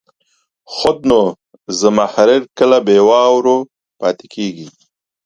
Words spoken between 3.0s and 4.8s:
واورو پاتې کېږي.